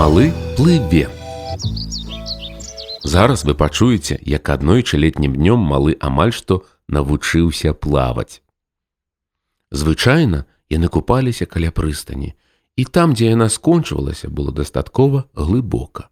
[0.00, 1.10] Малы плыве.
[3.04, 8.40] Зараз вы пачуеце, як аднойчы летнім днём малы амаль што навучыўся плаваць.
[9.68, 12.32] Звычайна яны купаліся каля прыстані,
[12.80, 16.08] і там, дзе яна скончвалася, было дастаткова глыбока.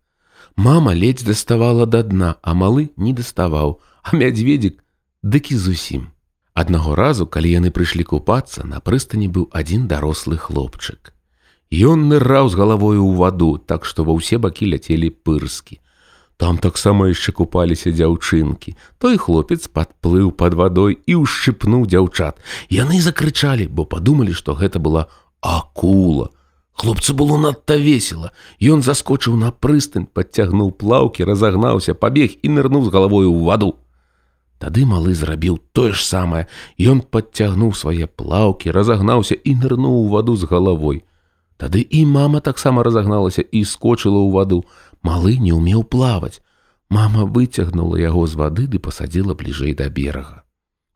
[0.54, 4.84] Мама ледзь даставала да дна, а малы не даставаў, а мядзведзік
[5.24, 6.12] дык і зусім.
[6.52, 11.16] Аднаго разу, калі яны прыйшлі купацца, на прыстані быў адзін дарослы хлопчык.
[11.68, 15.80] Ён ныраў з галавою ў ваду, так што ва ўсе бакі ляцелі пырскі.
[16.38, 18.72] Там таксама яшчэ купаліся дзяўчынкі.
[19.02, 22.38] Той хлопец падплыў пад вадой і ўшчыпнуў дзяўчат.
[22.70, 25.10] Яны закрычалі, бо падумалі, што гэта была
[25.42, 26.30] акула.
[26.78, 28.30] Хлопцу было надта весела.
[28.62, 33.74] Ён заскочыў на прыстань, падцягнуў плаўкі, разагнаўся, пабег і нырнуў з галавою ў ваду.
[34.62, 36.46] Тады малы зрабіў тое ж самае.
[36.78, 41.02] Ён падцягнуў свае плаўкі, разагнаўся і нырнуў у ваду з галавой.
[41.58, 44.64] Тады і мама таксама разагналася і скочыла ў ваду.
[45.02, 46.38] Малы не ўмеў плаваць.
[46.88, 50.46] Мама выцягнула яго з вады ды пасадзіла бліжэй да берага.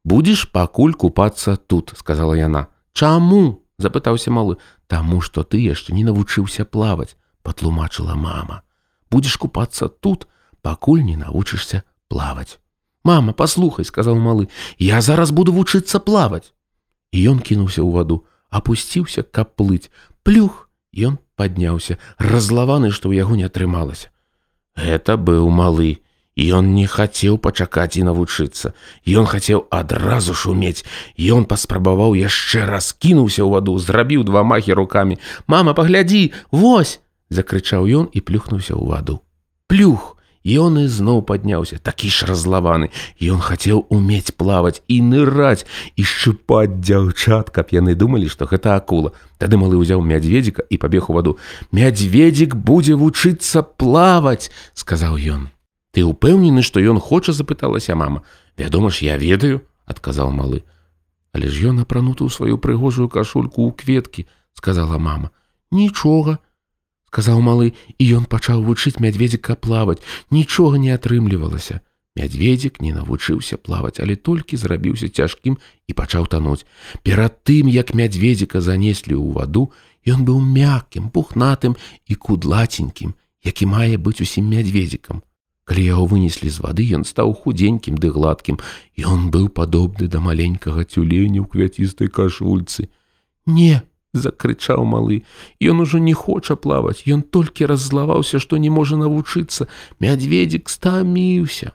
[0.06, 2.70] Будзеш пакуль купацца тут, сказала яна.
[2.94, 3.58] Чаму?
[3.82, 4.56] запытаўся малы,
[4.92, 8.60] Таму што ты яшчэ не навучыўся плаваць, патлумачыла мама.
[9.08, 10.28] Будзеш купацца тут,
[10.60, 11.82] пакуль не навучышся
[12.12, 12.60] плаваць.
[13.02, 16.52] Мама, паслухай, сказал малы, я зараз буду вучыцца плаваць.
[17.10, 19.88] І ён кінуўся ў ваду, апусціўся, каб плыць,
[20.22, 20.68] плюх!
[20.92, 24.12] Ён падняўся разлаваны што ў яго не атрымалася
[24.76, 26.04] гэта быў малы
[26.36, 28.72] ён не хацеў пачакаць і навучыцца
[29.20, 30.84] ён хацеў адразу шумець
[31.36, 35.18] ён паспрабаваў яшчэ раз кінуўся ў ваду зрабіў два махі руками.
[35.46, 39.20] Мама паглядзі вось закрычаў ён і плюхнуўся ў ваду
[39.68, 42.90] плюх Ён ізноў падняўся, такі ж разлаваны.
[43.22, 45.62] Ён хацеў умець плаваць і ныраць
[45.94, 49.14] і шчыпаць дзяўчат, каб яны думалі, што гэта акула.
[49.38, 51.38] Тады малы ўзяў мядзведзіка і пабег у ваду.
[51.70, 55.54] Мядзведзік будзе вучыцца плаваць, сказаў ён.
[55.94, 58.26] Ты ўпэўнены, што ён хоча запыталася мама.
[58.58, 60.66] Вядома ж, я ведаю, адказаў малы.
[61.30, 64.26] Але ж ён апрануты ў сваю прыгожую кашульку ў кветкі,
[64.58, 65.30] сказала мама.
[65.70, 66.42] Нічога,
[67.12, 70.00] казаў малы і ён пачаў вучыць мядзведзіка плаваць.
[70.32, 71.84] Нічога не атрымлівалася.
[72.16, 75.56] Мядзведзік не навучыўся плаваць але толькі зрабіўся цяжкім
[75.88, 76.64] і пачаў тануць.
[77.06, 79.70] Перад тым як мядзведзіка занеслі ў ваду
[80.08, 81.76] ён быў мяккім пухнатым
[82.08, 85.22] і кудлаценькім які мае быць усім мядзведзікам.
[85.64, 88.58] Калі яго вынеслі з вады ён стаў худзенькім ды гладкім.
[88.98, 92.90] Ён быў падобны да маленькага цюленя ў квяцістай кашульцы.
[93.46, 95.22] Не закрычаў малы
[95.60, 99.68] ён ужо не хоча плаваць ён толькі раззлаваўся што не можа навучыцца
[100.04, 101.72] мядзведзік стаміўся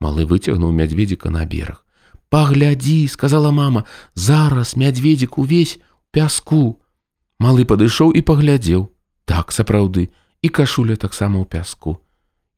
[0.00, 1.84] малы выцягнуў мядзведзіка на бераг
[2.34, 3.84] паглядзі сказала мама.
[4.14, 5.78] Зараз мядзведзік увесь
[6.10, 6.80] пяску!
[7.38, 8.90] Малы падышоў і паглядзеў
[9.24, 10.10] так сапраўды
[10.42, 12.02] і кашуля таксама ў пяску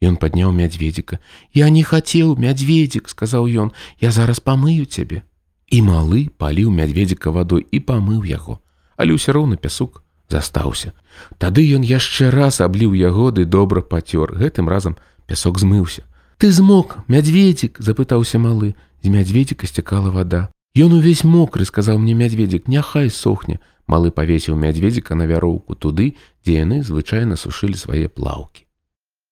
[0.01, 1.21] Ён падняў мядзведзіка
[1.53, 5.25] я не хацеў мядзведзік сказаў ён я зараз памыю цябе
[5.69, 8.61] і малы паліў мядзведзіка вадой і памыў яго
[8.97, 10.93] але ўсё роўна пясук застаўся.
[11.39, 14.97] Тады ён яшчэ раз абліў ягоды добра пацёр, гэтым разам
[15.27, 16.03] пясок змыўся.
[16.39, 20.49] Ты змок, мядзведзік, запытаўся малы, з мядзведзіка сцякала вада.
[20.77, 23.61] Ён увесь мокры, сказаў мне мядзведзік, няхай сохне.
[23.87, 28.67] Малы павесіў мядзведзіка на вяроўку туды, дзе яны звычайна сушылі свае плаўкі.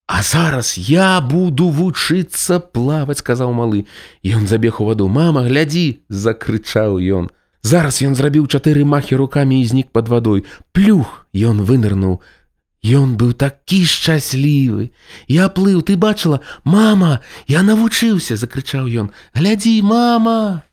[0.06, 3.84] А зараз я буду вучыцца плаваць, сказаў малы.
[4.24, 7.28] Ён забег у ваду, мама, глядзі, закрычаў ён.
[7.64, 10.44] Зараз ён зрабіў чатыры махі рукамі і знік пад вадой.
[10.76, 12.20] Плюх ён вынырнуў.
[12.84, 14.92] Ён быў такі шчаслівы.
[15.26, 19.08] Я плыў, ты бачыла, мама, я навучыўся, закрычаў ён.
[19.32, 20.68] Глядзі, мама.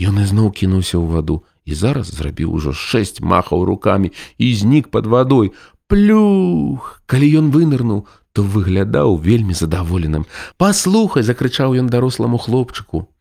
[0.00, 5.04] Ён ізноў кінуўся ў ваду і зараз зрабіў ужо шэсць махаў рукамі і знік пад
[5.04, 5.52] вадой.
[5.84, 10.24] Плюх, калі ён вынырнуў, то выглядаў вельмі задаволеным.
[10.56, 13.12] Паслухай, закрычаў ён даросламу хлопчыку.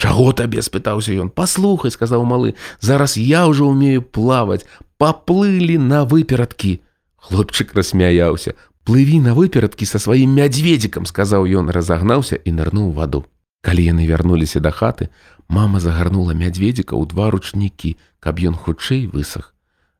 [0.00, 1.28] Чаго табе спытаўся ён.
[1.28, 4.64] Паслухай сказаў малы зараз я ўжо умею плаваць.
[4.96, 6.80] Паплылі на выперадкі
[7.20, 8.56] хлопчык рассмяяўся.
[8.88, 13.28] Плыві на выперадкі са сваім мядзведзікам сказаў ён разагнаўся і нырнуў ваду.
[13.60, 15.12] Калі яны вярнуліся да хаты
[15.52, 17.92] мама загарнула мядзведзіка ў два ручнікі
[18.24, 19.52] каб ён хутчэй высах.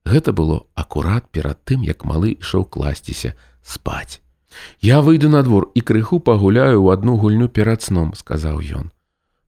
[0.09, 4.25] Гэта было акурат перад тым як малы ішоў класціся спаць.
[4.81, 8.89] Я выйду на двор і крыху пагуляю ў адну гульню перад сном сказаў ён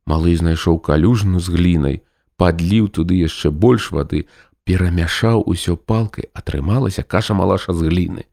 [0.06, 2.02] Малы знайшоў калюжну з глінай,
[2.36, 4.26] падліў туды яшчэ больш вады,
[4.64, 8.24] перамяшаў усё палкай, атрымалася каша малаша з гліны.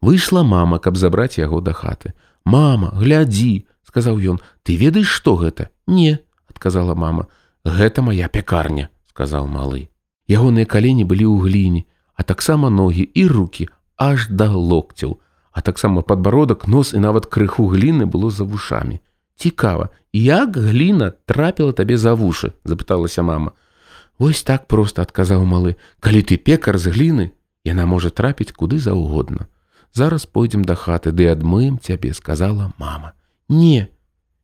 [0.00, 2.14] Выйшла мама, каб забраць яго да хаты.
[2.44, 5.70] Мама, глядзі, сказаў ён, ты ведаеш, што гэта?
[5.86, 7.26] Не, адказала мама.
[7.64, 9.88] Гэта моя пякарня, сказаў малы.
[10.28, 11.82] Ягоныя калені былі ў гліне,
[12.14, 13.68] а таксама ногі і руки
[13.98, 15.18] аж да локцяў,
[15.52, 19.02] а таксама падбародак, нос і нават крыху гліны было за вушамі.
[19.38, 23.52] Цікава, як гліна трапіла табе за вушы, запыталася мама.
[24.18, 27.30] Вось так проста адказаў малы, калі ты пекар з гліны,
[27.62, 29.46] яна можа трапіць куды заўгодна.
[29.94, 33.14] Зараз пойдзем да хаты ды адмыем цябе, сказала мама.
[33.48, 33.86] Не,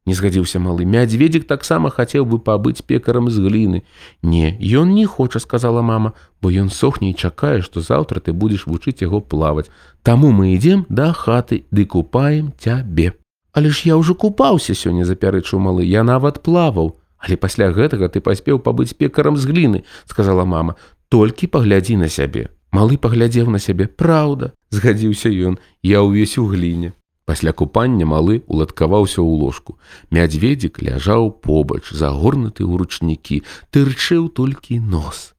[0.07, 3.83] не згадзіўся малы мядзведзік таксама хацеў бы пабыць пекарам з гліны.
[4.23, 8.71] Не, ён не хоча, сказала мама, бо ён сохне і чакае, што заўтра ты будзеш
[8.71, 9.75] вучыць яго плаваць.
[10.07, 13.19] Таму мы ідзем да хаты ды купаем цябе.
[13.55, 16.99] Але ж я ўжо купаўся сёння запярэчыў малы, я нават плаваў.
[17.23, 20.75] Але пасля гэтага ты паспеў пабыць пекарам з гліны, сказала мама,
[21.09, 22.51] толькі паглядзі на сябе.
[22.75, 26.99] Малы паглядзеў на сябе, праўда, згадзіўся ён, я ўвесь у гліне.
[27.25, 29.79] Пасля купання малы уладкаваўся ў ложку.
[30.11, 35.33] Мядзведзік ляжаў побач, загорнуты ў ручнікі, тырчыў толькі нос.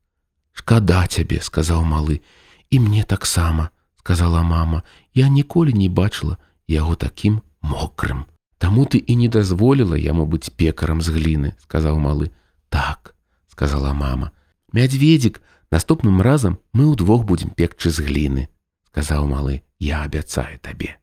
[0.55, 2.23] Шкада цябе, сказаў малы,
[2.71, 3.69] і мне таксама,
[3.99, 6.39] сказала мама, я ніколі не бачыла
[6.71, 8.25] яго такім мокрым.
[8.57, 12.31] Таму ты і не дазволіла яму быць пекарам з гліны, сказаў малы.
[12.69, 13.15] Так,
[13.51, 14.31] сказала мама.
[14.71, 15.41] Мядзведзік,
[15.71, 18.47] наступным разам мы ўдвох будзем пекчы з гліны,
[18.91, 20.95] сказаў малы, я абяцаю табе.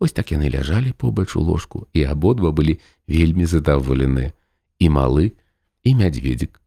[0.00, 4.32] Вось так яны ляжалі побач у ложку, і абодва былі вельмі задаволеныя.
[4.78, 5.32] І малы,
[5.84, 6.60] і мядзведзік.